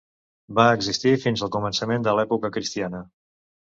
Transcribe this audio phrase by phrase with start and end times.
[0.59, 3.09] Va existir fins al començament de l'època cristiana.